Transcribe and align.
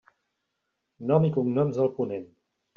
Noms 1.13 1.29
i 1.31 1.33
cognoms 1.37 1.79
del 1.81 1.95
ponent. 2.01 2.29